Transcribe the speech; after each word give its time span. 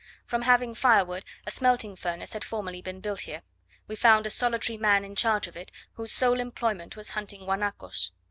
From 0.25 0.41
having 0.41 0.73
firewood, 0.73 1.23
a 1.45 1.51
smelting 1.51 1.95
furnace 1.95 2.33
had 2.33 2.43
formerly 2.43 2.81
been 2.81 3.01
built 3.01 3.21
here: 3.21 3.43
we 3.85 3.95
found 3.95 4.25
a 4.25 4.31
solitary 4.31 4.75
man 4.77 5.05
in 5.05 5.15
charge 5.15 5.45
of 5.45 5.55
it, 5.55 5.71
whose 5.93 6.11
sole 6.11 6.39
employment 6.39 6.95
was 6.97 7.09
hunting 7.09 7.41
guanacos. 7.45 8.11